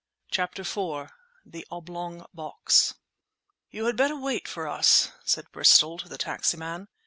CHAPTER 0.31 0.63
IV 0.63 1.11
THE 1.45 1.67
OBLONG 1.69 2.25
BOX 2.33 2.95
"You 3.69 3.85
had 3.85 3.95
better 3.95 4.17
wait 4.19 4.47
for 4.47 4.67
us," 4.67 5.11
said 5.25 5.51
Bristol 5.51 5.99
to 5.99 6.09
the 6.09 6.17
taxi 6.17 6.57
man. 6.57 6.87